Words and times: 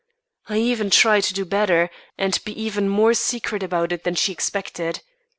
I 0.49 0.57
even 0.57 0.89
tried 0.89 1.25
to 1.25 1.33
do 1.35 1.45
better, 1.45 1.91
and 2.17 2.43
be 2.43 2.59
even 2.59 2.89
more 2.89 3.13
secret 3.13 3.61
about 3.61 3.91
it 3.91 4.03
than 4.03 4.15
she 4.15 4.31
expected. 4.31 5.03